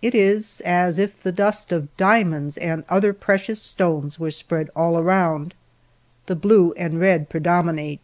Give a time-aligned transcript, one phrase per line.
[0.00, 4.96] It is as if the dust of diamonds and other precious stones were spread all
[5.00, 5.52] around.
[6.26, 8.00] The blue and red pre dominate.